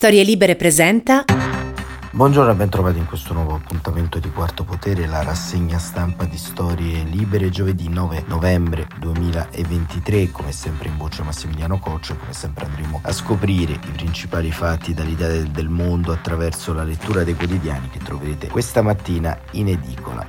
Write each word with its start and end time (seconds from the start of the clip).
Storie 0.00 0.22
Libere 0.22 0.56
presenta. 0.56 1.26
Buongiorno 2.10 2.52
e 2.52 2.54
ben 2.54 2.70
trovati 2.70 2.96
in 2.96 3.04
questo 3.04 3.34
nuovo 3.34 3.54
appuntamento 3.54 4.18
di 4.18 4.30
Quarto 4.30 4.64
Potere, 4.64 5.06
la 5.06 5.22
rassegna 5.22 5.76
stampa 5.76 6.24
di 6.24 6.38
Storie 6.38 7.02
Libere, 7.02 7.50
giovedì 7.50 7.86
9 7.90 8.24
novembre 8.26 8.86
2023. 8.98 10.30
Come 10.30 10.52
sempre 10.52 10.88
in 10.88 10.96
voce 10.96 11.22
Massimiliano 11.22 11.78
Coccio, 11.78 12.16
come 12.16 12.32
sempre 12.32 12.64
andremo 12.64 13.00
a 13.02 13.12
scoprire 13.12 13.74
i 13.74 13.90
principali 13.92 14.50
fatti 14.50 14.94
dall'Italia 14.94 15.42
del 15.42 15.68
mondo 15.68 16.12
attraverso 16.12 16.72
la 16.72 16.82
lettura 16.82 17.22
dei 17.22 17.34
quotidiani 17.34 17.90
che 17.90 17.98
troverete 17.98 18.48
questa 18.48 18.80
mattina 18.80 19.38
in 19.50 19.68
edicola. 19.68 20.26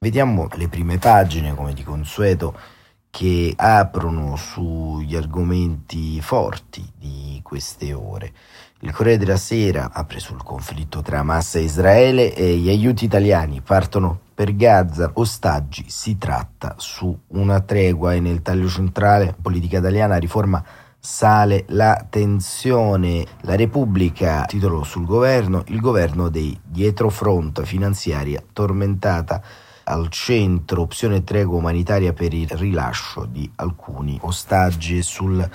Vediamo 0.00 0.48
le 0.54 0.66
prime 0.66 0.98
pagine, 0.98 1.54
come 1.54 1.72
di 1.72 1.84
consueto, 1.84 2.80
che 3.14 3.52
aprono 3.54 4.36
sugli 4.36 5.14
argomenti 5.16 6.18
forti 6.22 6.82
di 6.98 7.40
queste 7.42 7.92
ore. 7.92 8.32
Il 8.80 8.90
Corriere 8.90 9.18
della 9.18 9.36
Sera 9.36 9.90
apre 9.92 10.18
sul 10.18 10.42
conflitto 10.42 11.02
tra 11.02 11.18
Hamas 11.18 11.56
e 11.56 11.60
Israele 11.60 12.34
e 12.34 12.56
gli 12.56 12.70
aiuti 12.70 13.04
italiani 13.04 13.60
partono 13.60 14.18
per 14.34 14.56
Gaza, 14.56 15.10
ostaggi, 15.12 15.84
si 15.88 16.16
tratta 16.16 16.76
su 16.78 17.14
una 17.28 17.60
tregua 17.60 18.14
e 18.14 18.20
nel 18.20 18.40
taglio 18.40 18.68
centrale 18.68 19.36
politica 19.38 19.76
italiana 19.76 20.16
riforma 20.16 20.64
sale 20.98 21.66
la 21.68 22.06
tensione. 22.08 23.26
La 23.42 23.56
Repubblica, 23.56 24.46
titolo 24.46 24.84
sul 24.84 25.04
governo, 25.04 25.64
il 25.66 25.80
governo 25.80 26.30
dei 26.30 26.58
dietrofront 26.64 27.62
finanziaria 27.62 28.42
tormentata 28.54 29.42
al 29.84 30.08
centro 30.08 30.82
opzione 30.82 31.24
tregua 31.24 31.58
umanitaria 31.58 32.12
per 32.12 32.32
il 32.32 32.48
rilascio 32.48 33.24
di 33.24 33.50
alcuni 33.56 34.18
ostaggi. 34.22 35.02
Sul 35.02 35.48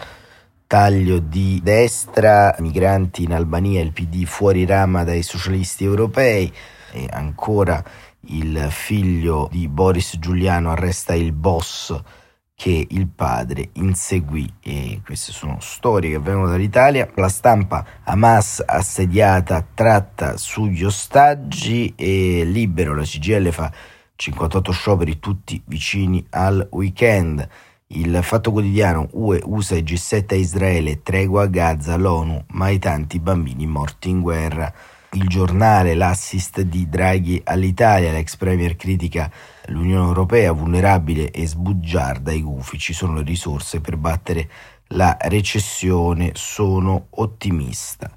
taglio 0.68 1.20
di 1.20 1.62
destra, 1.64 2.56
migranti 2.60 3.24
in 3.24 3.34
Albania, 3.34 3.82
il 3.82 3.94
PD 3.94 4.26
fuori 4.26 4.66
rama 4.66 5.04
dai 5.04 5.24
socialisti 5.24 5.84
europei. 5.84 6.52
E 6.92 7.08
ancora 7.12 7.84
il 8.30 8.68
figlio 8.70 9.48
di 9.52 9.68
Boris 9.68 10.18
Giuliano 10.20 10.72
arresta 10.72 11.14
il 11.14 11.32
boss 11.32 11.96
che 12.58 12.88
il 12.90 13.08
padre 13.08 13.70
inseguì. 13.74 14.52
E 14.64 15.02
queste 15.06 15.32
sono 15.32 15.58
storie 15.62 16.10
che 16.10 16.20
vengono 16.20 16.50
dall'Italia. 16.50 17.08
La 17.14 17.30
stampa 17.30 17.86
Hamas 18.04 18.64
assediata 18.66 19.64
tratta 19.74 20.38
sugli 20.38 20.84
ostaggi 20.84 21.94
e 21.96 22.44
libero 22.44 22.96
la 22.96 23.04
CGL 23.04 23.52
fa 23.52 23.72
58 24.18 24.72
scioperi 24.72 25.20
tutti 25.20 25.62
vicini 25.66 26.26
al 26.32 26.68
weekend. 26.72 27.48
Il 27.90 28.20
Fatto 28.24 28.52
Quotidiano 28.52 29.08
UE, 29.12 29.42
USA 29.46 29.76
e 29.76 29.84
G7 29.84 30.26
a 30.30 30.36
Israele, 30.36 31.04
tregua 31.04 31.44
a 31.44 31.46
Gaza, 31.46 31.96
l'ONU, 31.96 32.46
mai 32.50 32.80
tanti 32.80 33.20
bambini 33.20 33.68
morti 33.68 34.10
in 34.10 34.22
guerra. 34.22 34.74
Il 35.12 35.28
giornale, 35.28 35.94
l'assist 35.94 36.62
di 36.62 36.90
Draghi 36.90 37.40
all'Italia, 37.46 38.12
l'ex 38.12 38.36
premier 38.36 38.76
critica 38.76 39.32
l'Unione 39.68 40.08
Europea 40.08 40.52
vulnerabile 40.52 41.30
e 41.30 41.46
sbugiarda 41.46 42.32
ai 42.32 42.42
gufi, 42.42 42.80
ci 42.80 42.94
sono 42.94 43.14
le 43.14 43.24
risorse 43.24 43.80
per 43.82 43.98
battere 43.98 44.50
la 44.88 45.16
recessione, 45.22 46.32
sono 46.34 47.06
ottimista. 47.12 48.17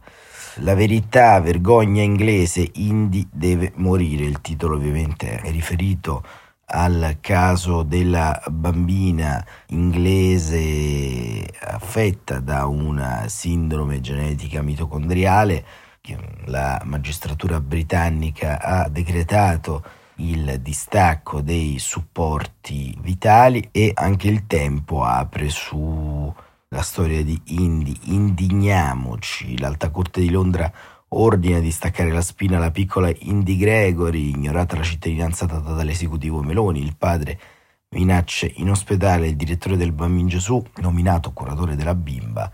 La 0.62 0.74
verità, 0.74 1.40
vergogna 1.40 2.02
inglese, 2.02 2.70
Indy 2.74 3.26
deve 3.30 3.72
morire. 3.76 4.24
Il 4.24 4.42
titolo 4.42 4.76
ovviamente 4.76 5.40
è 5.40 5.50
riferito 5.50 6.22
al 6.66 7.16
caso 7.20 7.82
della 7.82 8.38
bambina 8.48 9.42
inglese 9.68 11.46
affetta 11.60 12.40
da 12.40 12.66
una 12.66 13.24
sindrome 13.28 14.02
genetica 14.02 14.60
mitocondriale 14.60 15.64
che 16.02 16.18
la 16.44 16.78
magistratura 16.84 17.58
britannica 17.58 18.60
ha 18.60 18.86
decretato 18.90 19.82
il 20.16 20.60
distacco 20.60 21.40
dei 21.40 21.78
supporti 21.78 22.94
vitali 23.00 23.66
e 23.72 23.92
anche 23.94 24.28
il 24.28 24.46
tempo 24.46 25.04
apre 25.04 25.48
su 25.48 26.32
la 26.72 26.82
storia 26.82 27.24
di 27.24 27.40
Indy, 27.46 27.96
indigniamoci, 28.04 29.58
l'Alta 29.58 29.90
Corte 29.90 30.20
di 30.20 30.30
Londra 30.30 30.72
ordina 31.08 31.58
di 31.58 31.72
staccare 31.72 32.12
la 32.12 32.20
spina 32.20 32.58
alla 32.58 32.70
piccola 32.70 33.10
Indy 33.12 33.56
Gregory, 33.56 34.30
ignorata 34.30 34.76
la 34.76 34.84
cittadinanza 34.84 35.46
data 35.46 35.72
dall'esecutivo 35.72 36.42
Meloni, 36.42 36.80
il 36.80 36.94
padre 36.96 37.40
minaccia 37.88 38.46
in 38.54 38.70
ospedale 38.70 39.26
il 39.26 39.34
direttore 39.34 39.76
del 39.76 39.90
Bambin 39.90 40.28
Gesù, 40.28 40.64
nominato 40.76 41.32
curatore 41.32 41.74
della 41.74 41.96
bimba, 41.96 42.48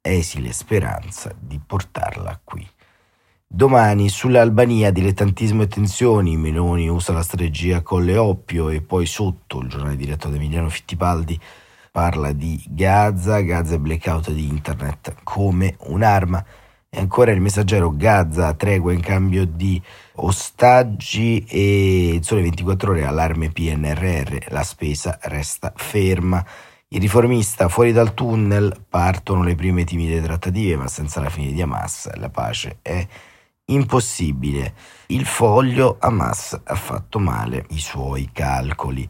esile 0.00 0.52
speranza 0.52 1.34
di 1.36 1.58
portarla 1.58 2.40
qui. 2.44 2.64
Domani 3.48 4.08
sull'Albania 4.08 4.92
dilettantismo 4.92 5.62
e 5.62 5.66
tensioni, 5.66 6.36
Meloni 6.36 6.88
usa 6.88 7.12
la 7.12 7.22
strategia 7.24 7.82
Colle 7.82 8.16
Oppio 8.16 8.68
e 8.68 8.80
poi 8.80 9.06
sotto 9.06 9.58
il 9.60 9.68
giornale 9.68 9.96
diretto 9.96 10.28
da 10.28 10.36
Emiliano 10.36 10.68
Fittipaldi 10.68 11.40
parla 11.96 12.32
di 12.32 12.62
Gaza, 12.68 13.40
Gaza 13.40 13.76
e 13.76 13.78
blackout 13.78 14.30
di 14.30 14.46
internet 14.46 15.14
come 15.22 15.76
un'arma. 15.86 16.44
E 16.90 17.00
ancora 17.00 17.30
il 17.30 17.40
messaggero 17.40 17.90
Gaza, 17.96 18.52
tregua 18.52 18.92
in 18.92 19.00
cambio 19.00 19.46
di 19.46 19.80
ostaggi 20.16 21.42
e 21.48 22.12
in 22.12 22.22
sole 22.22 22.42
24 22.42 22.90
ore 22.90 23.06
allarme 23.06 23.48
PNRR, 23.48 24.48
la 24.48 24.62
spesa 24.62 25.18
resta 25.22 25.72
ferma. 25.74 26.44
Il 26.88 27.00
riformista 27.00 27.70
fuori 27.70 27.92
dal 27.92 28.12
tunnel 28.12 28.84
partono 28.86 29.42
le 29.42 29.54
prime 29.54 29.84
timide 29.84 30.20
trattative, 30.20 30.76
ma 30.76 30.88
senza 30.88 31.22
la 31.22 31.30
fine 31.30 31.52
di 31.52 31.62
Hamas 31.62 32.12
la 32.16 32.28
pace 32.28 32.76
è 32.82 33.06
impossibile. 33.64 34.74
Il 35.06 35.24
foglio 35.24 35.96
Hamas 35.98 36.60
ha 36.62 36.74
fatto 36.74 37.18
male 37.18 37.64
i 37.70 37.78
suoi 37.78 38.28
calcoli. 38.34 39.08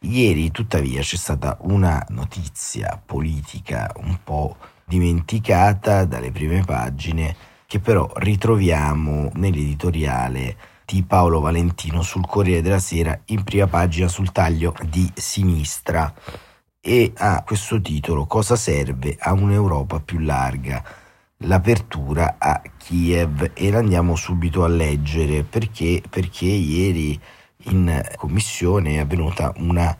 Ieri, 0.00 0.52
tuttavia, 0.52 1.00
c'è 1.00 1.16
stata 1.16 1.58
una 1.62 2.04
notizia 2.10 3.02
politica 3.04 3.92
un 3.96 4.16
po' 4.22 4.56
dimenticata 4.84 6.04
dalle 6.04 6.30
prime 6.30 6.62
pagine, 6.62 7.34
che 7.66 7.80
però 7.80 8.08
ritroviamo 8.14 9.30
nell'editoriale 9.34 10.56
di 10.84 11.02
Paolo 11.02 11.40
Valentino 11.40 12.02
sul 12.02 12.24
Corriere 12.26 12.62
della 12.62 12.78
Sera 12.78 13.18
in 13.26 13.42
prima 13.42 13.66
pagina 13.66 14.06
sul 14.06 14.30
taglio 14.30 14.72
di 14.88 15.10
sinistra. 15.14 16.14
E 16.80 17.12
ha 17.16 17.42
questo 17.42 17.80
titolo 17.80 18.24
Cosa 18.26 18.54
serve 18.54 19.16
a 19.18 19.32
un'Europa 19.32 19.98
più 19.98 20.20
larga? 20.20 20.82
L'apertura 21.38 22.36
a 22.38 22.62
Kiev. 22.76 23.50
E 23.52 23.70
l'andiamo 23.70 24.14
subito 24.14 24.62
a 24.62 24.68
leggere. 24.68 25.42
Perché, 25.42 26.02
perché 26.08 26.46
ieri 26.46 27.20
in 27.70 28.02
commissione 28.16 28.94
è 28.94 28.98
avvenuta 28.98 29.52
una 29.58 29.96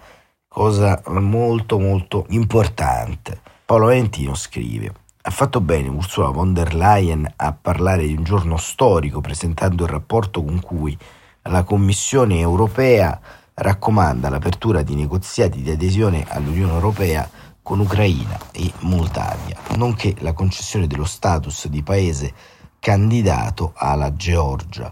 cosa 0.47 1.03
molto 1.07 1.79
molto 1.79 2.27
importante. 2.31 3.41
Paolo 3.65 3.87
Valentino 3.87 4.35
scrive 4.35 4.93
ha 5.29 5.31
fatto 5.31 5.61
bene 5.61 5.89
Ursula 5.89 6.31
von 6.31 6.55
der 6.55 6.75
Leyen 6.75 7.31
a 7.37 7.53
parlare 7.53 8.07
di 8.07 8.15
un 8.15 8.25
giorno 8.25 8.57
storico 8.57 9.21
presentando 9.21 9.85
il 9.85 9.91
rapporto 9.91 10.43
con 10.43 10.59
cui 10.61 10.97
la 11.43 11.65
Commissione 11.65 12.39
europea 12.39 13.21
raccomanda 13.53 14.31
l'apertura 14.31 14.83
di 14.83 14.95
negoziati 14.95 15.61
di 15.61 15.71
adesione 15.71 16.25
all'Unione 16.29 16.73
europea 16.73 17.29
con 17.63 17.81
Ucraina 17.81 18.39
e 18.53 18.73
Moldavia, 18.81 19.59
nonché 19.77 20.15
la 20.21 20.33
concessione 20.33 20.87
dello 20.87 21.05
status 21.05 21.67
di 21.67 21.83
paese 21.83 22.33
candidato 22.79 23.73
alla 23.75 24.15
Georgia 24.15 24.91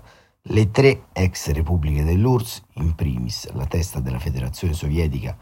le 0.49 0.71
tre 0.71 1.07
ex 1.13 1.51
repubbliche 1.51 2.05
dell'URSS, 2.05 2.63
in 2.75 2.95
primis 2.95 3.51
la 3.53 3.67
testa 3.67 3.99
della 3.99 4.21
Federazione 4.21 4.75
Sovietica, 4.75 5.37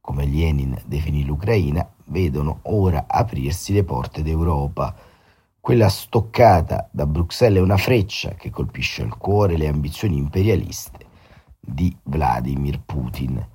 come 0.00 0.24
Lenin 0.24 0.76
definì 0.84 1.24
l'Ucraina, 1.24 1.88
vedono 2.06 2.60
ora 2.62 3.04
aprirsi 3.06 3.72
le 3.72 3.84
porte 3.84 4.22
d'Europa. 4.22 4.94
Quella 5.60 5.88
stoccata 5.88 6.88
da 6.90 7.06
Bruxelles 7.06 7.58
è 7.58 7.62
una 7.62 7.76
freccia 7.76 8.30
che 8.30 8.50
colpisce 8.50 9.02
al 9.02 9.16
cuore 9.16 9.56
le 9.56 9.68
ambizioni 9.68 10.16
imperialiste 10.16 11.06
di 11.60 11.94
Vladimir 12.04 12.80
Putin. 12.84 13.46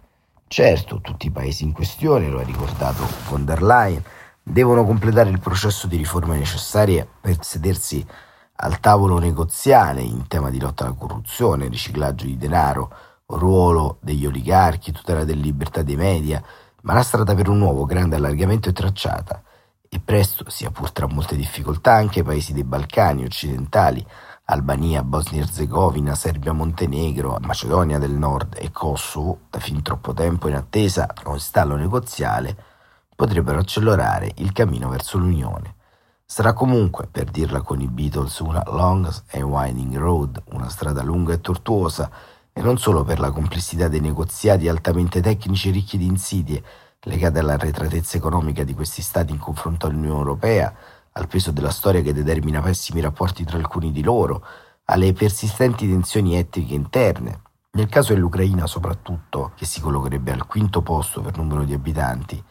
Certo, 0.48 1.02
tutti 1.02 1.28
i 1.28 1.32
paesi 1.32 1.64
in 1.64 1.74
questione, 1.74 2.30
lo 2.30 2.40
ha 2.40 2.44
ricordato 2.44 3.04
von 3.28 3.44
der 3.44 3.62
Leyen, 3.62 4.04
devono 4.42 4.86
completare 4.86 5.32
il 5.32 5.40
processo 5.40 5.88
di 5.88 5.98
riforme 5.98 6.38
necessarie 6.38 7.06
per 7.20 7.44
sedersi 7.44 8.06
al 8.64 8.80
tavolo 8.80 9.20
negoziale 9.20 10.02
in 10.02 10.26
tema 10.28 10.50
di 10.50 10.58
lotta 10.58 10.86
alla 10.86 10.94
corruzione, 10.94 11.68
riciclaggio 11.68 12.26
di 12.26 12.38
denaro, 12.38 12.90
ruolo 13.26 13.98
degli 14.00 14.26
oligarchi, 14.26 14.94
tutela 14.94 15.26
delle 15.26 15.42
libertà 15.42 15.82
dei 15.82 15.98
media, 15.98 16.42
ma 16.84 16.94
la 16.94 17.04
strada 17.04 17.36
per 17.36 17.50
un 17.50 17.58
nuovo 17.58 17.84
grande 17.84 18.16
allargamento 18.16 18.70
è 18.70 18.74
tracciata 18.74 19.44
e 19.90 20.00
presto, 20.00 20.50
sia 20.50 20.72
pur 20.72 20.92
tra 20.92 21.08
molte 21.08 21.36
difficoltà, 21.36 21.94
anche 21.94 22.20
i 22.20 22.24
paesi 22.24 22.54
dei 22.54 22.64
Balcani 22.64 23.26
occidentali 23.26 24.06
Albania, 24.46 25.04
Bosnia-Herzegovina, 25.04 26.16
Serbia, 26.16 26.54
Montenegro, 26.54 27.38
Macedonia 27.42 28.00
del 28.00 28.12
Nord 28.12 28.56
e 28.58 28.72
Kosovo, 28.72 29.40
da 29.50 29.60
fin 29.60 29.82
troppo 29.82 30.14
tempo 30.14 30.48
in 30.48 30.56
attesa 30.56 31.14
o 31.26 31.34
in 31.34 31.40
stallo 31.40 31.76
negoziale, 31.76 32.56
potrebbero 33.14 33.60
accelerare 33.60 34.32
il 34.38 34.54
cammino 34.54 34.88
verso 34.88 35.18
l'Unione. 35.18 35.76
Sarà 36.34 36.54
comunque, 36.54 37.06
per 37.06 37.30
dirla 37.30 37.62
con 37.62 37.80
i 37.80 37.88
Beatles, 37.88 38.40
una 38.40 38.64
long 38.66 39.08
and 39.34 39.44
winding 39.44 39.96
road, 39.98 40.42
una 40.54 40.68
strada 40.68 41.04
lunga 41.04 41.32
e 41.32 41.42
tortuosa, 41.42 42.10
e 42.52 42.60
non 42.60 42.80
solo 42.80 43.04
per 43.04 43.20
la 43.20 43.30
complessità 43.30 43.88
dei 43.88 44.00
negoziati 44.00 44.68
altamente 44.68 45.22
tecnici 45.22 45.70
ricchi 45.70 45.96
di 45.96 46.08
insidie, 46.08 46.64
legate 47.02 47.38
all'arretratezza 47.38 48.18
economica 48.18 48.64
di 48.64 48.74
questi 48.74 49.04
stati 49.04 49.32
in 49.32 49.38
confronto 49.38 49.86
all'Unione 49.86 50.18
Europea, 50.18 50.74
al 51.12 51.28
peso 51.28 51.52
della 51.52 51.70
storia 51.70 52.02
che 52.02 52.14
determina 52.14 52.62
pessimi 52.62 53.00
rapporti 53.00 53.44
tra 53.44 53.58
alcuni 53.58 53.92
di 53.92 54.02
loro, 54.02 54.44
alle 54.86 55.14
persistenti 55.14 55.88
tensioni 55.88 56.36
etniche 56.36 56.74
interne. 56.74 57.42
Nel 57.74 57.90
caso 57.90 58.12
dell'Ucraina 58.12 58.66
soprattutto, 58.66 59.52
che 59.54 59.66
si 59.66 59.80
collocherebbe 59.80 60.32
al 60.32 60.48
quinto 60.48 60.82
posto 60.82 61.22
per 61.22 61.38
numero 61.38 61.64
di 61.64 61.76
abitanti, 61.76 62.44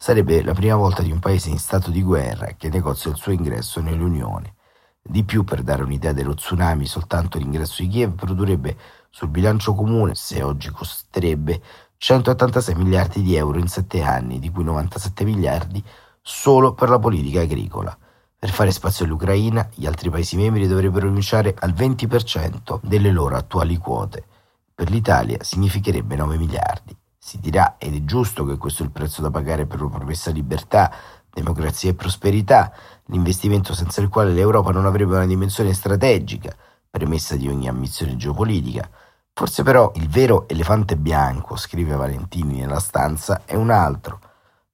sarebbe 0.00 0.44
la 0.44 0.54
prima 0.54 0.76
volta 0.76 1.02
di 1.02 1.10
un 1.10 1.18
paese 1.18 1.50
in 1.50 1.58
stato 1.58 1.90
di 1.90 2.02
guerra 2.02 2.52
che 2.56 2.68
negozia 2.68 3.10
il 3.10 3.16
suo 3.16 3.32
ingresso 3.32 3.80
nell'Unione. 3.80 4.54
Di 5.02 5.24
più, 5.24 5.42
per 5.42 5.62
dare 5.62 5.82
un'idea 5.82 6.12
dello 6.12 6.34
tsunami, 6.34 6.86
soltanto 6.86 7.36
l'ingresso 7.36 7.82
di 7.82 7.88
Kiev 7.88 8.14
produrrebbe 8.14 8.76
sul 9.10 9.28
bilancio 9.28 9.74
comune, 9.74 10.14
se 10.14 10.40
oggi 10.42 10.70
costerebbe 10.70 11.60
186 11.96 12.74
miliardi 12.76 13.22
di 13.22 13.34
euro 13.34 13.58
in 13.58 13.66
sette 13.66 14.02
anni, 14.02 14.38
di 14.38 14.50
cui 14.50 14.62
97 14.62 15.24
miliardi 15.24 15.82
solo 16.22 16.74
per 16.74 16.90
la 16.90 16.98
politica 17.00 17.40
agricola. 17.40 17.96
Per 18.38 18.50
fare 18.50 18.70
spazio 18.70 19.04
all'Ucraina, 19.04 19.68
gli 19.74 19.86
altri 19.86 20.10
Paesi 20.10 20.36
membri 20.36 20.68
dovrebbero 20.68 21.08
rinunciare 21.08 21.56
al 21.58 21.72
20% 21.72 22.78
delle 22.82 23.10
loro 23.10 23.34
attuali 23.36 23.76
quote. 23.78 24.24
Per 24.72 24.90
l'Italia 24.90 25.42
significherebbe 25.42 26.14
9 26.14 26.36
miliardi. 26.36 26.96
Si 27.28 27.38
dirà, 27.40 27.74
ed 27.76 27.94
è 27.94 28.04
giusto 28.04 28.46
che 28.46 28.56
questo 28.56 28.82
è 28.82 28.86
il 28.86 28.90
prezzo 28.90 29.20
da 29.20 29.28
pagare 29.28 29.66
per 29.66 29.82
una 29.82 29.94
promessa 29.94 30.30
libertà, 30.30 30.90
democrazia 31.30 31.90
e 31.90 31.94
prosperità, 31.94 32.72
l'investimento 33.08 33.74
senza 33.74 34.00
il 34.00 34.08
quale 34.08 34.32
l'Europa 34.32 34.70
non 34.70 34.86
avrebbe 34.86 35.14
una 35.14 35.26
dimensione 35.26 35.74
strategica, 35.74 36.56
premessa 36.88 37.36
di 37.36 37.46
ogni 37.46 37.68
ambizione 37.68 38.16
geopolitica. 38.16 38.88
Forse 39.34 39.62
però 39.62 39.92
il 39.96 40.08
vero 40.08 40.48
elefante 40.48 40.96
bianco, 40.96 41.56
scrive 41.56 41.96
Valentini 41.96 42.60
nella 42.60 42.80
stanza, 42.80 43.42
è 43.44 43.56
un 43.56 43.68
altro. 43.68 44.20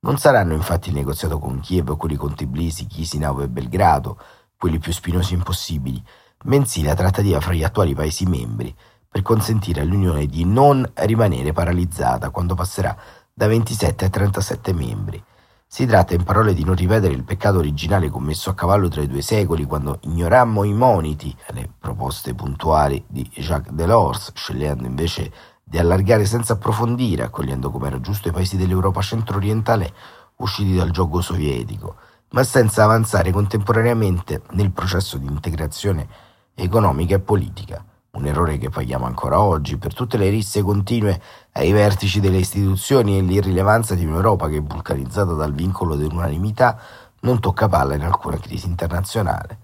Non 0.03 0.17
saranno 0.19 0.55
infatti 0.55 0.91
il 0.91 0.95
negoziato 0.95 1.41
con 1.41 1.59
Kiev 1.59 1.91
o 1.91 1.97
con 1.97 2.13
i 2.13 2.17
conti 2.17 2.47
Blisi, 2.47 2.87
Chisinau 2.87 3.41
e 3.41 3.49
Belgrado, 3.49 4.17
quelli 4.57 4.79
più 4.79 4.93
spinosi 4.93 5.35
impossibili, 5.35 6.01
bensì 6.45 6.85
la 6.85 6.95
trattativa 6.95 7.41
fra 7.41 7.53
gli 7.53 7.65
attuali 7.65 7.97
Paesi 7.97 8.27
membri 8.27 8.73
per 9.15 9.23
consentire 9.23 9.81
all'Unione 9.81 10.27
di 10.27 10.45
non 10.45 10.85
rimanere 10.95 11.53
paralizzata 11.53 12.31
quando 12.31 12.57
passerà 12.57 12.97
da 13.33 13.47
27 13.47 14.07
a 14.07 14.09
37 14.09 14.73
membri. 14.73 15.23
Si 15.69 15.87
tratta 15.87 16.15
in 16.15 16.25
parole 16.25 16.53
di 16.53 16.65
non 16.65 16.75
ripetere 16.75 17.15
il 17.15 17.23
peccato 17.23 17.59
originale 17.59 18.11
commesso 18.11 18.51
a 18.51 18.55
cavallo 18.55 18.89
tra 18.89 19.03
i 19.03 19.07
due 19.07 19.23
secoli 19.23 19.67
quando 19.67 20.01
ignorammo 20.01 20.65
i 20.65 20.73
moniti, 20.73 21.33
le 21.51 21.71
proposte 21.79 22.35
puntuali 22.35 23.05
di 23.07 23.23
Jacques 23.35 23.73
Delors, 23.73 24.33
scegliendo 24.35 24.85
invece 24.85 25.31
di 25.63 25.79
allargare 25.79 26.25
senza 26.25 26.55
approfondire, 26.55 27.23
accogliendo 27.23 27.71
come 27.71 27.87
era 27.87 28.01
giusto 28.01 28.27
i 28.27 28.33
paesi 28.33 28.57
dell'Europa 28.57 29.01
centro-orientale 29.01 29.95
usciti 30.39 30.75
dal 30.75 30.91
gioco 30.91 31.21
sovietico, 31.21 31.95
ma 32.31 32.43
senza 32.43 32.83
avanzare 32.83 33.31
contemporaneamente 33.31 34.43
nel 34.55 34.73
processo 34.73 35.19
di 35.19 35.29
integrazione 35.29 36.09
economica 36.57 37.15
e 37.15 37.21
politica 37.21 37.85
un 38.15 38.27
errore 38.27 38.59
che 38.59 38.71
paghiamo 38.71 39.07
ancora 39.07 39.41
oggi 39.41 39.77
per 39.77 39.95
tutte 39.95 40.17
le 40.17 40.29
risse 40.29 40.63
continue 40.63 41.21
ai 41.53 41.73
vertici 41.73 42.21
delle 42.21 42.39
istituzioni 42.39 43.19
e 43.19 43.23
l'irrilevanza 43.23 43.95
di 43.95 44.05
un'Europa 44.05 44.49
che, 44.49 44.61
vulcanizzata 44.61 45.33
dal 45.33 45.53
vincolo 45.53 45.97
dell'unanimità, 45.97 46.79
non 47.21 47.41
tocca 47.41 47.69
palla 47.69 47.95
in 47.95 48.03
alcuna 48.03 48.39
crisi 48.39 48.67
internazionale. 48.67 49.59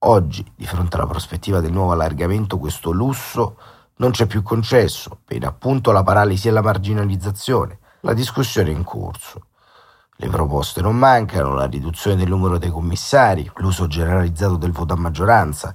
Oggi, 0.00 0.44
di 0.54 0.66
fronte 0.66 0.96
alla 0.96 1.06
prospettiva 1.06 1.60
del 1.60 1.72
nuovo 1.72 1.92
allargamento, 1.92 2.58
questo 2.58 2.90
lusso 2.90 3.56
non 3.96 4.10
c'è 4.10 4.26
più 4.26 4.42
concesso, 4.42 5.18
per 5.24 5.44
appunto 5.44 5.90
la 5.90 6.02
paralisi 6.02 6.48
e 6.48 6.50
la 6.50 6.62
marginalizzazione. 6.62 7.78
La 8.00 8.12
discussione 8.12 8.70
è 8.70 8.72
in 8.74 8.84
corso. 8.84 9.46
Le 10.16 10.28
proposte 10.28 10.80
non 10.80 10.96
mancano, 10.96 11.54
la 11.54 11.66
riduzione 11.66 12.16
del 12.16 12.28
numero 12.28 12.58
dei 12.58 12.70
commissari, 12.70 13.50
l'uso 13.56 13.86
generalizzato 13.86 14.56
del 14.56 14.72
voto 14.72 14.94
a 14.94 14.96
maggioranza, 14.96 15.74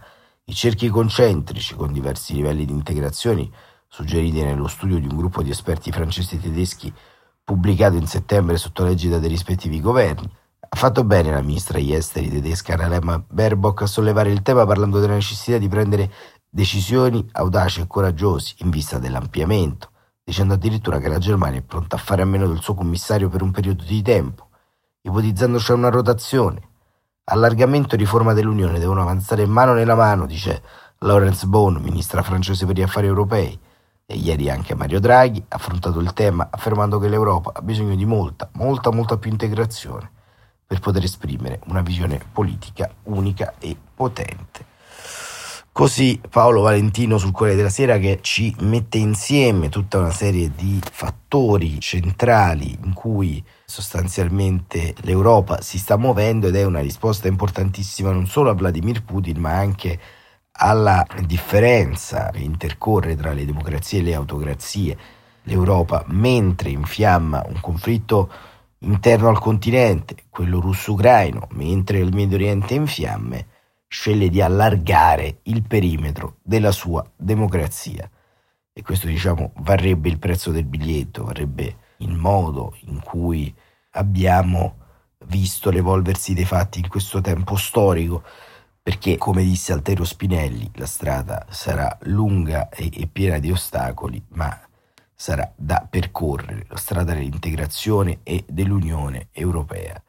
i 0.52 0.54
cerchi 0.54 0.90
concentrici, 0.90 1.76
con 1.76 1.94
diversi 1.94 2.34
livelli 2.34 2.66
di 2.66 2.74
integrazione, 2.74 3.50
suggeriti 3.88 4.44
nello 4.44 4.68
studio 4.68 5.00
di 5.00 5.08
un 5.08 5.16
gruppo 5.16 5.42
di 5.42 5.50
esperti 5.50 5.94
francesi 5.94 6.36
e 6.36 6.42
tedeschi 6.42 6.94
pubblicato 7.42 7.96
in 7.96 8.06
settembre 8.06 8.58
sotto 8.58 8.84
l'egida 8.84 9.18
dei 9.18 9.30
rispettivi 9.30 9.80
governi, 9.80 10.30
ha 10.60 10.76
fatto 10.76 11.06
bene 11.06 11.32
la 11.32 11.42
ministra 11.42 11.78
degli 11.78 11.94
esteri 11.94 12.30
tedesca 12.30 12.74
Annalena 12.74 13.24
Baerbock 13.26 13.84
a 13.84 13.86
sollevare 13.86 14.30
il 14.30 14.42
tema 14.42 14.66
parlando 14.66 15.00
della 15.00 15.14
necessità 15.14 15.58
di 15.58 15.70
prendere 15.70 16.12
decisioni 16.50 17.26
audaci 17.32 17.80
e 17.80 17.88
coraggiose 17.88 18.56
in 18.58 18.72
vista 18.72 19.00
dell'ampliamento, 19.00 19.92
dicendo 20.22 20.56
addirittura 20.56 21.00
che 21.00 21.08
la 21.08 21.18
Germania 21.18 21.60
è 21.60 21.64
pronta 21.64 21.96
a 21.96 22.00
fare 22.00 22.24
a 22.24 22.26
meno 22.26 22.46
del 22.46 22.60
suo 22.60 22.74
commissario 22.74 23.30
per 23.30 23.42
un 23.42 23.52
periodo 23.52 23.86
di 23.86 24.02
tempo, 24.02 24.50
ipotizzando 25.00 25.60
cioè 25.60 25.78
una 25.78 25.90
rotazione, 25.90 26.71
Allargamento 27.24 27.96
e 27.96 27.98
riforma 27.98 28.34
dell'Unione 28.34 28.80
devono 28.80 29.02
avanzare 29.02 29.46
mano 29.46 29.74
nella 29.74 29.96
mano, 29.96 30.26
dice 30.26 30.62
Laurence 31.00 31.46
Bone, 31.46 31.80
ministra 31.80 32.24
francese 32.24 32.66
per 32.66 32.76
gli 32.76 32.82
affari 32.82 33.08
europei. 33.08 33.58
E 34.06 34.16
ieri 34.16 34.50
anche 34.50 34.76
Mario 34.76 35.00
Draghi 35.00 35.44
ha 35.48 35.56
affrontato 35.56 36.00
il 36.00 36.14
tema 36.14 36.48
affermando 36.52 37.00
che 37.00 37.08
l'Europa 37.08 37.52
ha 37.54 37.62
bisogno 37.62 37.96
di 37.96 38.06
molta, 38.06 38.50
molta, 38.54 38.92
molta 38.92 39.18
più 39.18 39.32
integrazione 39.32 40.12
per 40.66 40.80
poter 40.80 41.04
esprimere 41.04 41.60
una 41.68 41.82
visione 41.82 42.20
politica 42.32 42.90
unica 43.04 43.54
e 43.60 43.78
potente. 43.94 44.66
Così 45.72 46.20
Paolo 46.30 46.62
Valentino 46.62 47.18
sul 47.18 47.32
Corriere 47.32 47.58
della 47.58 47.70
Sera 47.70 47.98
che 47.98 48.20
ci 48.22 48.54
mette 48.60 48.98
insieme 48.98 49.70
tutta 49.70 50.00
una 50.00 50.12
serie 50.12 50.52
di 50.54 50.82
fattori 50.92 51.80
centrali 51.80 52.78
in 52.84 52.94
cui 52.94 53.42
sostanzialmente 53.72 54.94
l'Europa 55.04 55.62
si 55.62 55.80
sta 55.80 55.96
muovendo 55.96 56.48
ed 56.48 56.58
è 56.58 56.66
una 56.66 56.82
risposta 56.82 57.30
importantissima 57.30 58.12
non 58.12 58.28
solo 58.28 58.50
a 58.50 58.54
Vladimir 58.54 59.02
Putin 59.06 59.40
ma 59.40 59.56
anche 59.56 59.98
alla 60.52 61.08
differenza 61.26 62.30
che 62.32 62.40
intercorre 62.40 63.16
tra 63.16 63.32
le 63.32 63.46
democrazie 63.46 64.00
e 64.00 64.04
le 64.04 64.14
autocrazie. 64.14 64.98
L'Europa, 65.44 66.04
mentre 66.08 66.70
infiamma 66.70 67.42
un 67.48 67.62
conflitto 67.62 68.30
interno 68.80 69.30
al 69.30 69.40
continente, 69.40 70.26
quello 70.30 70.60
russo-ucraino, 70.60 71.48
mentre 71.52 72.00
il 72.00 72.14
Medio 72.14 72.36
Oriente 72.36 72.76
è 72.76 72.78
in 72.78 72.88
fiamme, 72.88 73.48
sceglie 73.88 74.30
di 74.30 74.42
allargare 74.42 75.40
il 75.44 75.64
perimetro 75.64 76.36
della 76.44 76.72
sua 76.72 77.10
democrazia. 77.16 78.08
E 78.74 78.82
questo, 78.84 79.08
diciamo, 79.08 79.54
varrebbe 79.60 80.10
il 80.10 80.20
prezzo 80.20 80.52
del 80.52 80.66
biglietto, 80.66 81.24
varrebbe 81.24 81.76
il 81.98 82.14
modo 82.16 82.76
in 82.82 83.02
cui 83.02 83.54
abbiamo 83.92 84.78
visto 85.26 85.70
l'evolversi 85.70 86.34
dei 86.34 86.46
fatti 86.46 86.80
in 86.80 86.88
questo 86.88 87.22
tempo 87.22 87.56
storico, 87.56 88.24
perché, 88.82 89.18
come 89.18 89.44
disse 89.44 89.74
Altero 89.74 90.04
Spinelli, 90.04 90.70
la 90.76 90.88
strada 90.88 91.46
sarà 91.50 91.98
lunga 92.04 92.70
e, 92.70 92.90
e 92.94 93.08
piena 93.08 93.38
di 93.38 93.52
ostacoli, 93.52 94.24
ma 94.30 94.60
sarà 95.14 95.52
da 95.56 95.86
percorrere, 95.88 96.66
la 96.68 96.78
strada 96.78 97.14
dell'integrazione 97.14 98.20
e 98.24 98.44
dell'Unione 98.48 99.28
Europea. 99.32 100.02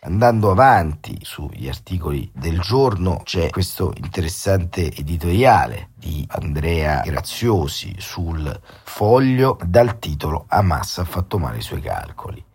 Andando 0.00 0.50
avanti 0.50 1.18
sugli 1.22 1.68
articoli 1.68 2.30
del 2.32 2.60
giorno 2.60 3.22
c'è 3.24 3.50
questo 3.50 3.92
interessante 3.96 4.94
editoriale 4.94 5.88
di 5.96 6.24
Andrea 6.28 7.00
Graziosi 7.00 7.94
sul 7.98 8.60
foglio 8.84 9.58
dal 9.64 9.98
titolo 9.98 10.44
Hamas 10.46 10.98
ha 10.98 11.04
fatto 11.04 11.38
male 11.38 11.56
i 11.58 11.62
suoi 11.62 11.80
calcoli. 11.80 12.45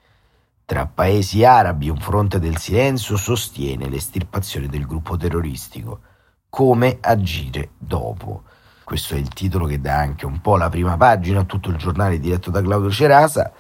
Tra 0.72 0.86
paesi 0.86 1.44
arabi 1.44 1.90
un 1.90 1.98
fronte 1.98 2.40
del 2.40 2.58
silenzio 2.58 3.18
sostiene 3.18 3.90
l'estirpazione 3.90 4.68
del 4.68 4.86
gruppo 4.86 5.18
terroristico. 5.18 6.00
Come 6.48 6.98
agire 7.02 7.72
dopo? 7.78 8.44
Questo 8.86 9.16
è 9.16 9.18
il 9.18 9.28
titolo 9.28 9.66
che 9.66 9.82
dà 9.82 9.98
anche 9.98 10.26
un 10.26 10.40
po' 10.40 10.56
la 10.56 10.70
prima 10.70 10.96
pagina 10.96 11.42
a 11.42 11.44
tutto 11.44 11.72
il 11.72 11.76
giornale 11.76 12.20
diretto 12.20 12.52
da 12.52 12.62
Claudio 12.62 12.90
Cerasa 12.90 13.52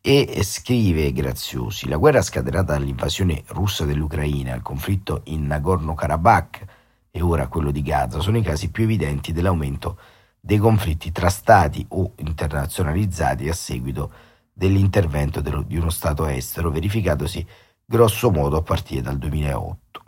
e 0.00 0.40
scrive 0.44 1.12
Graziosi, 1.12 1.88
la 1.88 1.96
guerra 1.96 2.22
scatenata 2.22 2.74
dall'invasione 2.74 3.42
russa 3.48 3.84
dell'Ucraina, 3.84 4.54
il 4.54 4.62
conflitto 4.62 5.22
in 5.24 5.48
Nagorno-Karabakh 5.48 6.64
e 7.10 7.20
ora 7.20 7.48
quello 7.48 7.72
di 7.72 7.82
Gaza 7.82 8.20
sono 8.20 8.38
i 8.38 8.42
casi 8.42 8.70
più 8.70 8.84
evidenti 8.84 9.32
dell'aumento 9.32 9.98
dei 10.38 10.58
conflitti 10.58 11.10
tra 11.10 11.30
stati 11.30 11.84
o 11.88 12.12
internazionalizzati 12.18 13.48
a 13.48 13.54
seguito 13.54 14.12
dell'intervento 14.60 15.40
di 15.40 15.78
uno 15.78 15.88
Stato 15.88 16.26
estero 16.26 16.70
verificatosi 16.70 17.46
grosso 17.82 18.30
modo 18.30 18.58
a 18.58 18.62
partire 18.62 19.00
dal 19.00 19.16
2008. 19.16 20.02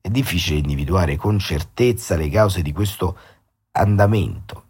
È 0.00 0.08
difficile 0.08 0.60
individuare 0.60 1.16
con 1.16 1.40
certezza 1.40 2.14
le 2.14 2.28
cause 2.28 2.62
di 2.62 2.72
questo 2.72 3.18
andamento, 3.72 4.66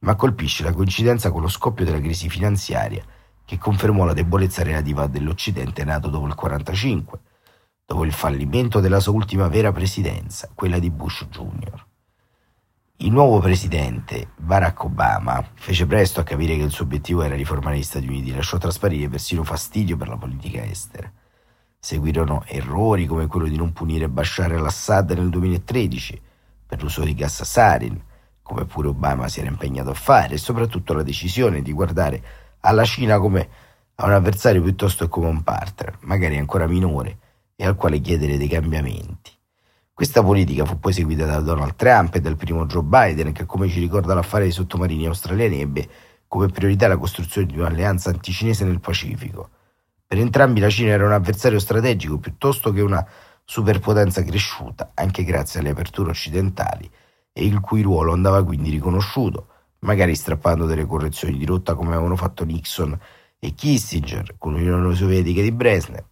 ma 0.00 0.14
colpisce 0.14 0.62
la 0.62 0.74
coincidenza 0.74 1.30
con 1.30 1.40
lo 1.40 1.48
scoppio 1.48 1.86
della 1.86 2.00
crisi 2.00 2.28
finanziaria 2.28 3.02
che 3.46 3.56
confermò 3.56 4.04
la 4.04 4.12
debolezza 4.12 4.62
relativa 4.62 5.06
dell'Occidente 5.06 5.82
nato 5.82 6.10
dopo 6.10 6.26
il 6.26 6.36
1945, 6.36 7.18
dopo 7.86 8.04
il 8.04 8.12
fallimento 8.12 8.80
della 8.80 9.00
sua 9.00 9.12
ultima 9.12 9.48
vera 9.48 9.72
presidenza, 9.72 10.50
quella 10.54 10.78
di 10.78 10.90
Bush 10.90 11.26
Jr. 11.30 11.88
Il 13.02 13.12
nuovo 13.12 13.38
presidente, 13.38 14.32
Barack 14.36 14.84
Obama, 14.84 15.42
fece 15.54 15.86
presto 15.86 16.20
a 16.20 16.22
capire 16.22 16.54
che 16.54 16.64
il 16.64 16.70
suo 16.70 16.84
obiettivo 16.84 17.22
era 17.22 17.34
riformare 17.34 17.78
gli 17.78 17.82
Stati 17.82 18.06
Uniti, 18.06 18.30
lasciò 18.30 18.58
trasparire 18.58 19.08
persino 19.08 19.42
fastidio 19.42 19.96
per 19.96 20.08
la 20.08 20.18
politica 20.18 20.62
estera. 20.62 21.10
Seguirono 21.78 22.44
errori 22.44 23.06
come 23.06 23.26
quello 23.26 23.48
di 23.48 23.56
non 23.56 23.72
punire 23.72 24.10
Bashar 24.10 24.52
al-Assad 24.52 25.12
nel 25.12 25.30
2013 25.30 26.20
per 26.66 26.82
l'uso 26.82 27.02
di 27.02 27.14
gas 27.14 27.42
sarin, 27.42 27.98
come 28.42 28.66
pure 28.66 28.88
Obama 28.88 29.28
si 29.28 29.40
era 29.40 29.48
impegnato 29.48 29.88
a 29.88 29.94
fare, 29.94 30.34
e 30.34 30.38
soprattutto 30.38 30.92
la 30.92 31.02
decisione 31.02 31.62
di 31.62 31.72
guardare 31.72 32.22
alla 32.60 32.84
Cina 32.84 33.18
come 33.18 33.48
a 33.94 34.04
un 34.04 34.12
avversario 34.12 34.60
piuttosto 34.60 35.04
che 35.04 35.10
come 35.10 35.28
un 35.28 35.42
partner, 35.42 35.96
magari 36.00 36.36
ancora 36.36 36.66
minore, 36.66 37.16
e 37.56 37.64
al 37.64 37.76
quale 37.76 37.98
chiedere 38.00 38.36
dei 38.36 38.48
cambiamenti. 38.48 39.38
Questa 40.00 40.22
politica 40.22 40.64
fu 40.64 40.78
poi 40.80 40.94
seguita 40.94 41.26
da 41.26 41.40
Donald 41.40 41.76
Trump 41.76 42.14
e 42.14 42.22
dal 42.22 42.34
primo 42.34 42.64
Joe 42.64 42.82
Biden, 42.82 43.32
che 43.32 43.44
come 43.44 43.68
ci 43.68 43.80
ricorda 43.80 44.14
l'affare 44.14 44.44
dei 44.44 44.50
sottomarini 44.50 45.04
australiani 45.04 45.60
ebbe 45.60 45.86
come 46.26 46.46
priorità 46.46 46.88
la 46.88 46.96
costruzione 46.96 47.46
di 47.46 47.58
un'alleanza 47.58 48.08
anticinese 48.08 48.64
nel 48.64 48.80
Pacifico. 48.80 49.50
Per 50.06 50.16
entrambi 50.16 50.58
la 50.58 50.70
Cina 50.70 50.92
era 50.92 51.04
un 51.04 51.12
avversario 51.12 51.58
strategico 51.58 52.16
piuttosto 52.16 52.72
che 52.72 52.80
una 52.80 53.06
superpotenza 53.44 54.22
cresciuta, 54.24 54.92
anche 54.94 55.22
grazie 55.22 55.60
alle 55.60 55.68
aperture 55.68 56.08
occidentali, 56.08 56.90
e 57.30 57.44
il 57.44 57.60
cui 57.60 57.82
ruolo 57.82 58.14
andava 58.14 58.42
quindi 58.42 58.70
riconosciuto, 58.70 59.48
magari 59.80 60.14
strappando 60.14 60.64
delle 60.64 60.86
correzioni 60.86 61.36
di 61.36 61.44
rotta 61.44 61.74
come 61.74 61.92
avevano 61.92 62.16
fatto 62.16 62.46
Nixon 62.46 62.98
e 63.38 63.52
Kissinger 63.52 64.36
con 64.38 64.54
l'Unione 64.54 64.94
Sovietica 64.94 65.42
di 65.42 65.52
Brezhnev, 65.52 66.04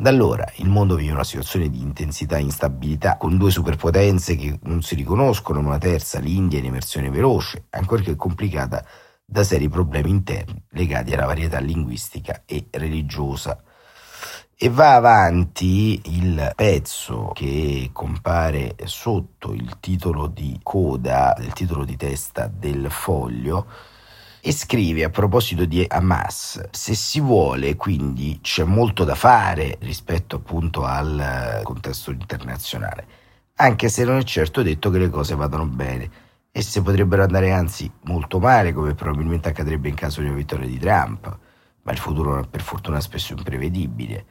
da 0.00 0.10
allora 0.10 0.48
il 0.58 0.68
mondo 0.68 0.94
vive 0.94 1.10
una 1.10 1.24
situazione 1.24 1.68
di 1.68 1.80
intensità 1.80 2.36
e 2.36 2.42
instabilità, 2.42 3.16
con 3.16 3.36
due 3.36 3.50
superpotenze 3.50 4.36
che 4.36 4.56
non 4.62 4.80
si 4.80 4.94
riconoscono, 4.94 5.58
una 5.58 5.78
terza, 5.78 6.20
l'India, 6.20 6.60
in 6.60 6.66
emersione 6.66 7.10
veloce, 7.10 7.64
ancorché 7.70 8.14
complicata 8.14 8.84
da 9.24 9.42
seri 9.42 9.68
problemi 9.68 10.10
interni 10.10 10.62
legati 10.70 11.12
alla 11.14 11.26
varietà 11.26 11.58
linguistica 11.58 12.42
e 12.46 12.66
religiosa. 12.70 13.60
E 14.54 14.68
va 14.68 14.94
avanti 14.94 16.00
il 16.16 16.52
pezzo 16.54 17.32
che 17.34 17.90
compare 17.92 18.76
sotto 18.84 19.52
il 19.52 19.80
titolo 19.80 20.28
di 20.28 20.60
coda, 20.62 21.34
il 21.40 21.52
titolo 21.54 21.84
di 21.84 21.96
testa 21.96 22.46
del 22.46 22.88
foglio, 22.88 23.66
e 24.40 24.52
scrive 24.52 25.04
a 25.04 25.10
proposito 25.10 25.64
di 25.64 25.84
Hamas, 25.88 26.68
se 26.70 26.94
si 26.94 27.20
vuole 27.20 27.76
quindi 27.76 28.38
c'è 28.40 28.64
molto 28.64 29.04
da 29.04 29.14
fare 29.14 29.78
rispetto 29.80 30.36
appunto 30.36 30.84
al 30.84 31.60
contesto 31.64 32.10
internazionale, 32.10 33.06
anche 33.56 33.88
se 33.88 34.04
non 34.04 34.18
è 34.18 34.22
certo 34.22 34.62
detto 34.62 34.90
che 34.90 34.98
le 34.98 35.10
cose 35.10 35.34
vadano 35.34 35.66
bene. 35.66 36.10
Esse 36.50 36.82
potrebbero 36.82 37.22
andare 37.22 37.52
anzi 37.52 37.90
molto 38.02 38.38
male, 38.38 38.72
come 38.72 38.94
probabilmente 38.94 39.48
accadrebbe 39.48 39.88
in 39.88 39.94
caso 39.94 40.20
di 40.20 40.26
una 40.26 40.36
vittoria 40.36 40.66
di 40.66 40.78
Trump, 40.78 41.38
ma 41.82 41.92
il 41.92 41.98
futuro 41.98 42.44
per 42.50 42.62
fortuna 42.62 43.00
spesso 43.00 43.34
imprevedibile. 43.34 44.24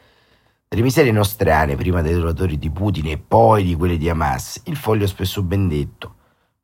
Delle 0.68 0.82
miserie 0.82 1.14
nostrane, 1.14 1.76
prima 1.76 2.02
dei 2.02 2.14
donatori 2.14 2.58
di 2.58 2.70
Putin 2.70 3.08
e 3.08 3.18
poi 3.18 3.64
di 3.64 3.76
quelle 3.76 3.98
di 3.98 4.10
Hamas, 4.10 4.62
il 4.66 4.76
foglio 4.76 5.08
spesso 5.08 5.42
ben 5.42 5.70
detto. 5.70 6.17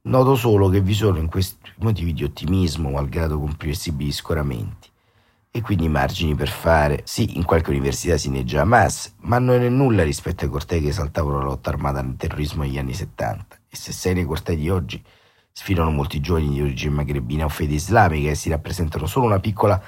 Noto 0.06 0.36
solo 0.36 0.68
che 0.68 0.82
vi 0.82 0.94
sono 0.94 1.18
in 1.18 1.30
questi 1.30 1.72
motivi 1.78 2.12
di 2.12 2.26
ottimismo, 2.26 2.90
malgrado 2.90 3.40
comprensibili 3.40 4.12
scoramenti, 4.12 4.90
e 5.50 5.62
quindi 5.62 5.88
margini 5.88 6.36
per 6.36 6.50
fare. 6.50 7.04
Sì, 7.06 7.38
in 7.38 7.46
qualche 7.46 7.70
università 7.70 8.18
si 8.18 8.30
neggia 8.30 8.64
Hamas, 8.64 9.16
ma 9.22 9.40
non 9.40 9.62
è 9.62 9.70
nulla 9.70 10.04
rispetto 10.04 10.44
ai 10.44 10.50
cortei 10.52 10.82
che 10.82 10.90
esaltavano 10.90 11.38
la 11.38 11.46
lotta 11.46 11.70
armata 11.70 12.02
nel 12.02 12.18
terrorismo 12.18 12.64
negli 12.64 12.78
anni 12.78 12.94
70. 12.94 13.58
E 13.70 13.76
se 13.78 13.94
sei 13.94 14.14
nei 14.14 14.26
cortei 14.26 14.58
di 14.58 14.70
oggi, 14.70 15.02
sfilano 15.54 15.90
molti 15.90 16.20
giovani 16.20 16.50
di 16.50 16.62
origine 16.62 16.96
magrebina 16.96 17.46
o 17.46 17.50
fede 17.50 17.76
islamica 17.76 18.30
e 18.30 18.36
si 18.36 18.50
rappresentano 18.50 19.06
solo 19.06 19.28
una 19.28 19.40
piccola 19.40 19.82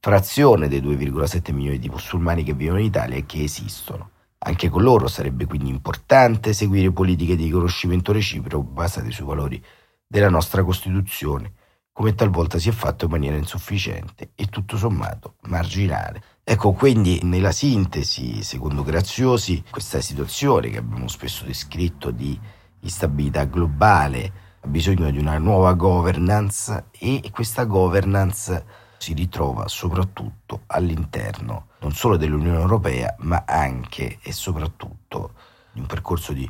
frazione 0.00 0.68
dei 0.68 0.80
2,7 0.80 1.52
milioni 1.52 1.78
di 1.78 1.90
musulmani 1.90 2.42
che 2.42 2.54
vivono 2.54 2.78
in 2.78 2.86
Italia 2.86 3.16
e 3.18 3.26
che 3.26 3.42
esistono. 3.42 4.12
Anche 4.40 4.68
con 4.68 4.82
loro 4.82 5.08
sarebbe 5.08 5.46
quindi 5.46 5.68
importante 5.68 6.52
seguire 6.52 6.92
politiche 6.92 7.34
di 7.34 7.44
riconoscimento 7.44 8.12
reciproco 8.12 8.62
basate 8.62 9.10
sui 9.10 9.24
valori 9.24 9.62
della 10.06 10.28
nostra 10.28 10.62
Costituzione, 10.62 11.52
come 11.92 12.14
talvolta 12.14 12.58
si 12.58 12.68
è 12.68 12.72
fatto 12.72 13.06
in 13.06 13.10
maniera 13.10 13.36
insufficiente 13.36 14.30
e 14.36 14.46
tutto 14.46 14.76
sommato 14.76 15.34
marginale. 15.48 16.22
Ecco, 16.44 16.72
quindi 16.72 17.20
nella 17.24 17.50
sintesi, 17.50 18.42
secondo 18.42 18.84
Graziosi, 18.84 19.64
questa 19.68 20.00
situazione 20.00 20.70
che 20.70 20.78
abbiamo 20.78 21.08
spesso 21.08 21.44
descritto 21.44 22.10
di 22.10 22.38
instabilità 22.80 23.44
globale 23.44 24.32
ha 24.60 24.66
bisogno 24.68 25.10
di 25.10 25.18
una 25.18 25.38
nuova 25.38 25.74
governance 25.74 26.86
e 26.92 27.22
questa 27.32 27.64
governance 27.64 28.64
si 28.98 29.12
ritrova 29.12 29.68
soprattutto 29.68 30.62
all'interno 30.66 31.67
non 31.80 31.92
solo 31.92 32.16
dell'Unione 32.16 32.60
Europea, 32.60 33.14
ma 33.20 33.44
anche 33.46 34.18
e 34.22 34.32
soprattutto 34.32 35.32
in 35.74 35.82
un 35.82 35.86
percorso 35.86 36.32
di 36.32 36.48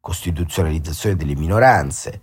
costituzionalizzazione 0.00 1.16
delle 1.16 1.34
minoranze 1.34 2.20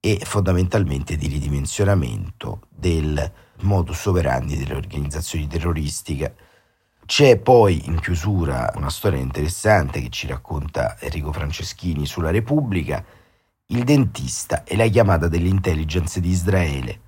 e 0.00 0.20
fondamentalmente 0.24 1.16
di 1.16 1.26
ridimensionamento 1.26 2.66
del 2.68 3.32
modus 3.60 4.04
operandi 4.06 4.56
delle 4.56 4.74
organizzazioni 4.74 5.46
terroristiche. 5.46 6.36
C'è 7.06 7.38
poi 7.38 7.86
in 7.86 8.00
chiusura 8.00 8.72
una 8.74 8.90
storia 8.90 9.20
interessante 9.20 10.00
che 10.00 10.10
ci 10.10 10.26
racconta 10.26 10.96
Enrico 10.98 11.32
Franceschini 11.32 12.04
sulla 12.04 12.30
Repubblica, 12.30 13.04
il 13.66 13.84
dentista 13.84 14.64
e 14.64 14.76
la 14.76 14.86
chiamata 14.88 15.28
dell'intelligence 15.28 16.20
di 16.20 16.30
Israele 16.30 17.00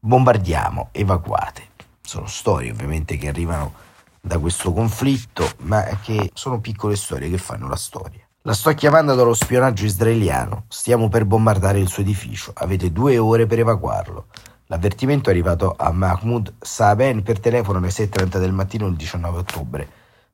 bombardiamo, 0.00 0.88
evacuate. 0.92 1.68
Sono 2.00 2.26
storie 2.26 2.70
ovviamente 2.70 3.16
che 3.16 3.28
arrivano 3.28 3.72
da 4.20 4.38
questo 4.38 4.72
conflitto, 4.72 5.50
ma 5.62 5.82
che 6.02 6.30
sono 6.34 6.60
piccole 6.60 6.96
storie 6.96 7.30
che 7.30 7.38
fanno 7.38 7.68
la 7.68 7.76
storia. 7.76 8.24
La 8.42 8.54
sto 8.54 8.72
chiamando 8.72 9.14
dallo 9.14 9.34
spionaggio 9.34 9.84
israeliano. 9.84 10.64
Stiamo 10.68 11.08
per 11.08 11.26
bombardare 11.26 11.78
il 11.78 11.88
suo 11.88 12.02
edificio. 12.02 12.52
Avete 12.54 12.90
due 12.90 13.18
ore 13.18 13.46
per 13.46 13.58
evacuarlo. 13.58 14.28
L'avvertimento 14.66 15.28
è 15.28 15.32
arrivato 15.32 15.74
a 15.76 15.92
Mahmoud 15.92 16.54
Saaben 16.58 17.22
per 17.22 17.40
telefono 17.40 17.78
alle 17.78 17.88
6.30 17.88 18.38
del 18.38 18.52
mattino 18.52 18.86
il 18.86 18.96
19 18.96 19.38
ottobre, 19.38 19.88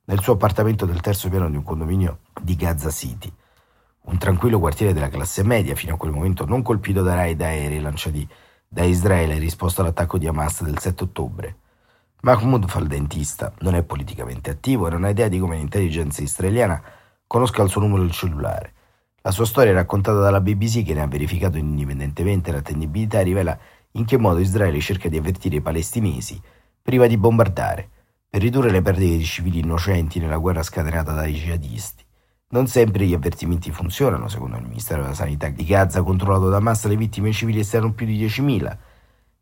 nel 0.05 0.21
suo 0.21 0.33
appartamento 0.33 0.85
del 0.85 1.01
terzo 1.01 1.27
piano 1.27 1.49
di 1.49 1.57
un 1.57 1.63
condominio 1.63 2.19
di 2.41 2.55
Gaza 2.55 2.91
City. 2.91 3.29
Un 4.03 4.17
tranquillo 4.17 4.59
quartiere 4.59 4.93
della 4.93 5.09
classe 5.09 5.43
media, 5.43 5.75
fino 5.75 5.95
a 5.95 5.97
quel 5.97 6.11
momento 6.11 6.45
non 6.45 6.61
colpito 6.61 7.01
da 7.01 7.15
raid 7.15 7.41
aerei 7.41 7.81
lanciati 7.81 8.25
da 8.67 8.83
Israele 8.83 9.33
in 9.33 9.39
risposta 9.39 9.81
all'attacco 9.81 10.17
di 10.17 10.27
Hamas 10.27 10.63
del 10.63 10.79
7 10.79 11.03
ottobre. 11.03 11.55
Mahmoud 12.21 12.67
fa 12.67 12.79
il 12.79 12.87
dentista, 12.87 13.53
non 13.59 13.75
è 13.75 13.83
politicamente 13.83 14.49
attivo 14.49 14.87
e 14.87 14.89
non 14.89 15.03
ha 15.03 15.09
idea 15.09 15.27
di 15.27 15.37
come 15.37 15.57
l'intelligence 15.57 16.23
israeliana 16.23 16.81
conosca 17.27 17.61
il 17.61 17.69
suo 17.69 17.81
numero 17.81 18.03
di 18.03 18.11
cellulare. 18.11 18.73
La 19.21 19.31
sua 19.31 19.45
storia 19.45 19.73
raccontata 19.73 20.19
dalla 20.19 20.41
BBC, 20.41 20.83
che 20.83 20.93
ne 20.93 21.01
ha 21.01 21.07
verificato 21.07 21.57
indipendentemente 21.57 22.51
l'attendibilità, 22.51 23.21
rivela 23.21 23.57
in 23.91 24.05
che 24.05 24.17
modo 24.17 24.39
Israele 24.39 24.79
cerca 24.79 25.09
di 25.09 25.17
avvertire 25.17 25.57
i 25.57 25.61
palestinesi 25.61 26.41
prima 26.81 27.05
di 27.05 27.17
bombardare, 27.17 27.89
per 28.29 28.41
ridurre 28.41 28.71
le 28.71 28.81
perdite 28.81 29.17
di 29.17 29.23
civili 29.23 29.59
innocenti 29.59 30.19
nella 30.19 30.37
guerra 30.37 30.63
scatenata 30.63 31.11
dai 31.11 31.33
jihadisti. 31.33 32.05
Non 32.49 32.67
sempre 32.67 33.05
gli 33.05 33.13
avvertimenti 33.13 33.71
funzionano, 33.71 34.27
secondo 34.27 34.55
il 34.55 34.65
Ministero 34.65 35.01
della 35.01 35.13
Sanità 35.13 35.49
di 35.49 35.65
Gaza, 35.65 36.01
controllato 36.01 36.49
da 36.49 36.57
Hamas, 36.57 36.85
le 36.85 36.95
vittime 36.95 37.31
civili 37.31 37.59
erano 37.69 37.93
più 37.93 38.05
di 38.05 38.25
10.000. 38.25 38.77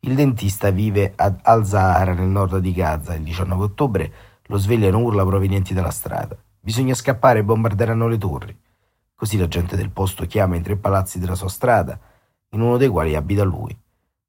Il 0.06 0.14
dentista 0.14 0.70
vive 0.70 1.14
ad 1.16 1.40
Al-Zahara, 1.42 2.14
nel 2.14 2.28
nord 2.28 2.60
di 2.60 2.74
Gaza. 2.74 3.16
Il 3.16 3.24
19 3.24 3.64
ottobre 3.64 4.14
lo 4.44 4.58
svegliano 4.60 5.00
urla 5.00 5.26
provenienti 5.26 5.74
dalla 5.74 5.90
strada. 5.90 6.38
Bisogna 6.60 6.94
scappare 6.94 7.44
bombarderanno 7.44 8.08
le 8.08 8.20
torri. 8.20 8.56
Così 9.16 9.36
la 9.36 9.48
gente 9.48 9.76
del 9.76 9.90
posto 9.90 10.28
chiama 10.28 10.58
in 10.58 10.62
tre 10.62 10.76
palazzi 10.76 11.18
della 11.18 11.34
sua 11.34 11.50
strada, 11.50 12.00
in 12.52 12.62
uno 12.62 12.78
dei 12.78 12.88
quali 12.88 13.16
abita 13.16 13.42
lui. 13.42 13.76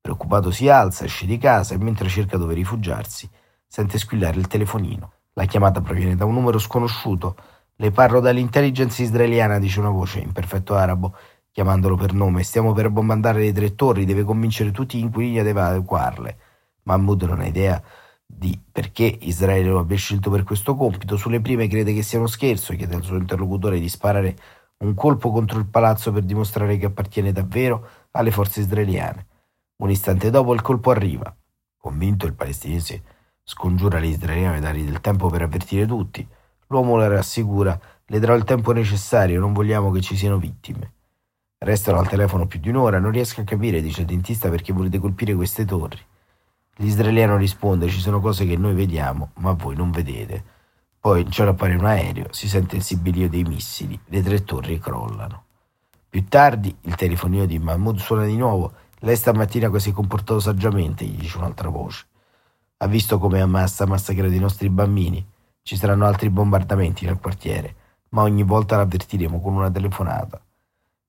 Preoccupato 0.01 0.51
si 0.51 0.67
alza, 0.71 1.05
esce 1.05 1.27
di 1.27 1.37
casa 1.37 1.75
e 1.75 1.79
mentre 1.79 2.09
cerca 2.09 2.39
dove 2.39 2.55
rifugiarsi, 2.55 3.29
sente 3.67 3.99
squillare 3.99 4.39
il 4.39 4.47
telefonino. 4.47 5.13
La 5.35 5.45
chiamata 5.45 5.83
proviene 5.83 6.17
da 6.17 6.25
un 6.25 6.33
numero 6.33 6.59
sconosciuto 6.59 7.37
le 7.79 7.91
parlo 7.91 8.21
dall'intelligence 8.21 9.03
israeliana, 9.03 9.59
dice 9.59 9.81
una 9.81 9.91
voce 9.91 10.21
in 10.21 10.33
perfetto 10.33 10.75
arabo, 10.75 11.15
chiamandolo 11.57 11.97
per 11.97 12.13
nome. 12.13 12.43
Stiamo 12.43 12.75
per 12.75 12.91
bombardare 12.91 13.41
le 13.41 13.53
tre 13.55 13.75
torri, 13.75 14.05
deve 14.05 14.25
convincere 14.25 14.73
tutti 14.73 14.99
gli 14.99 15.05
inquilini 15.05 15.39
ad 15.39 15.47
evacuarle. 15.47 16.39
Mahmoud 16.83 17.23
non 17.23 17.41
ha 17.41 17.47
idea 17.47 17.83
di 18.27 18.61
perché 18.71 19.05
Israele 19.23 19.71
lo 19.71 19.79
abbia 19.79 19.97
scelto 19.97 20.29
per 20.29 20.43
questo 20.43 20.77
compito. 20.77 21.17
Sulle 21.17 21.41
prime 21.41 21.67
crede 21.67 21.95
che 21.95 22.03
sia 22.03 22.19
uno 22.19 22.27
scherzo 22.27 22.73
e 22.73 22.77
chiede 22.77 22.97
al 22.97 23.03
suo 23.03 23.17
interlocutore 23.17 23.81
di 23.81 23.89
sparare 23.89 24.37
un 24.81 24.93
colpo 24.93 25.31
contro 25.31 25.59
il 25.59 25.65
palazzo 25.65 26.13
per 26.13 26.25
dimostrare 26.25 26.77
che 26.77 26.85
appartiene 26.85 27.33
davvero 27.33 27.89
alle 28.11 28.33
forze 28.33 28.61
israeliane. 28.61 29.27
Un 29.77 29.89
istante 29.89 30.29
dopo 30.29 30.53
il 30.53 30.61
colpo 30.61 30.91
arriva. 30.91 31.35
Convinto 31.79 32.27
il 32.27 32.35
palestinese 32.35 33.03
scongiura 33.43 33.99
gli 33.99 34.11
israeliani 34.11 34.57
di 34.57 34.61
dargli 34.61 34.85
del 34.85 35.01
tempo 35.01 35.31
per 35.31 35.41
avvertire 35.41 35.87
tutti. 35.87 36.29
L'uomo 36.67 36.97
la 36.97 37.09
rassicura, 37.09 37.81
le 38.05 38.19
darò 38.19 38.35
il 38.35 38.45
tempo 38.45 38.73
necessario, 38.73 39.41
non 39.41 39.55
vogliamo 39.55 39.91
che 39.91 40.03
ci 40.03 40.17
siano 40.17 40.37
vittime. 40.37 40.96
Restano 41.59 41.99
al 41.99 42.09
telefono 42.09 42.47
più 42.47 42.61
di 42.61 42.69
un'ora, 42.69 42.99
non 42.99 43.11
riesco 43.11 43.41
a 43.41 43.45
capire, 43.45 43.81
dice 43.81 44.03
il 44.03 44.07
dentista, 44.07 44.51
perché 44.51 44.73
volete 44.73 44.99
colpire 44.99 45.35
queste 45.35 45.65
torri. 45.65 46.01
L'israeliano 46.77 47.39
risponde, 47.39 47.89
ci 47.89 48.01
sono 48.01 48.21
cose 48.21 48.45
che 48.45 48.57
noi 48.57 48.75
vediamo, 48.75 49.31
ma 49.37 49.53
voi 49.53 49.75
non 49.75 49.91
vedete. 49.91 50.45
Poi 51.01 51.23
in 51.23 51.31
cielo 51.31 51.51
appare 51.51 51.75
un 51.75 51.87
aereo, 51.87 52.27
si 52.31 52.47
sente 52.49 52.77
il 52.77 52.83
sibilio 52.83 53.29
dei 53.29 53.45
missili, 53.45 53.99
le 54.07 54.23
tre 54.23 54.45
torri 54.45 54.79
crollano. 54.79 55.45
Più 56.09 56.27
tardi 56.29 56.77
il 56.83 56.95
telefonino 56.95 57.47
di 57.47 57.59
Mahmoud 57.59 57.99
suona 57.99 58.27
di 58.27 58.37
nuovo. 58.37 58.73
Lei 59.01 59.17
stamattina 59.17 59.71
si 59.79 59.91
è 59.91 59.93
comportato 59.93 60.41
saggiamente, 60.41 61.07
gli 61.07 61.17
dice 61.17 61.39
un'altra 61.39 61.71
voce. 61.71 62.05
Ha 62.79 62.87
visto 62.87 63.19
come 63.19 63.41
Hamas 63.41 63.81
ha 63.81 63.87
massacrato 63.87 64.33
i 64.33 64.39
nostri 64.39 64.69
bambini. 64.69 65.25
Ci 65.63 65.77
saranno 65.77 66.05
altri 66.05 66.29
bombardamenti 66.29 67.07
nel 67.07 67.19
quartiere, 67.19 67.75
ma 68.11 68.23
ogni 68.23 68.43
volta 68.43 68.77
l'avvertiremo 68.77 69.41
con 69.41 69.55
una 69.55 69.71
telefonata. 69.71 70.41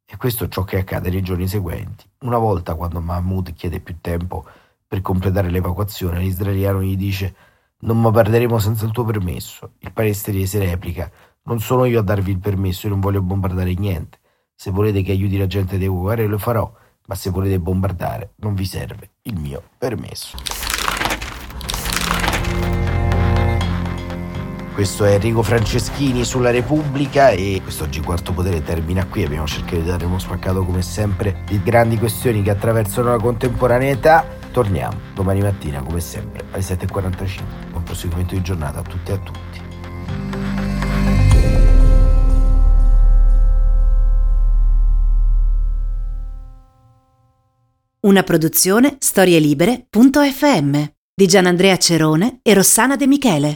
E 0.09 0.15
questo 0.15 0.45
è 0.45 0.47
ciò 0.47 0.63
che 0.63 0.77
accade 0.77 1.09
nei 1.09 1.21
giorni 1.21 1.49
seguenti. 1.49 2.09
Una 2.19 2.37
volta, 2.37 2.75
quando 2.75 3.01
Mahmoud 3.01 3.53
chiede 3.53 3.81
più 3.81 3.97
tempo 3.99 4.45
per 4.87 5.01
completare 5.01 5.49
l'evacuazione, 5.49 6.19
l'israeliano 6.19 6.81
gli 6.81 6.95
dice 6.95 7.35
non 7.79 8.01
mi 8.01 8.09
perderemo 8.09 8.57
senza 8.57 8.85
il 8.85 8.91
tuo 8.91 9.03
permesso. 9.03 9.73
Il 9.79 9.91
palestinese 9.91 10.59
replica 10.59 11.11
non 11.43 11.59
sono 11.59 11.83
io 11.83 11.99
a 11.99 12.03
darvi 12.03 12.31
il 12.31 12.39
permesso, 12.39 12.87
io 12.87 12.93
non 12.93 13.01
voglio 13.01 13.21
bombardare 13.21 13.73
niente. 13.73 14.19
Se 14.55 14.71
volete 14.71 15.01
che 15.01 15.11
aiuti 15.11 15.37
la 15.37 15.45
gente 15.45 15.75
ad 15.75 15.81
evacuare 15.81 16.25
lo 16.25 16.37
farò, 16.37 16.71
ma 17.07 17.15
se 17.15 17.29
volete 17.29 17.59
bombardare 17.59 18.31
non 18.37 18.55
vi 18.55 18.65
serve 18.65 19.11
il 19.23 19.37
mio 19.37 19.61
permesso. 19.77 20.66
Questo 24.77 25.05
è 25.05 25.13
Enrico 25.13 25.41
Franceschini 25.41 26.23
sulla 26.23 26.51
Repubblica 26.51 27.31
e 27.31 27.61
quest'oggi 27.63 27.99
Quarto 27.99 28.31
Potere 28.31 28.61
termina 28.61 29.07
qui. 29.07 29.23
Abbiamo 29.23 29.47
cercato 29.47 29.77
di 29.77 29.85
dare 29.85 30.05
uno 30.05 30.19
spaccato 30.19 30.63
come 30.63 30.83
sempre 30.83 31.41
di 31.47 31.59
grandi 31.63 31.97
questioni 31.97 32.43
che 32.43 32.51
attraversano 32.51 33.09
la 33.09 33.17
contemporaneità. 33.17 34.23
Torniamo 34.51 34.99
domani 35.15 35.41
mattina 35.41 35.81
come 35.81 35.99
sempre 35.99 36.45
alle 36.51 36.61
7.45. 36.61 37.71
Buon 37.71 37.81
proseguimento 37.81 38.35
di 38.35 38.41
giornata 38.43 38.77
a 38.77 38.81
tutti 38.83 39.09
e 39.09 39.13
a 39.15 39.17
tutti. 39.17 39.61
Una 48.01 48.21
produzione 48.21 48.97
storielibere.fm 48.99 50.83
di 51.15 51.25
Gianandrea 51.25 51.77
Cerone 51.77 52.41
e 52.43 52.53
Rossana 52.53 52.95
De 52.95 53.07
Michele. 53.07 53.55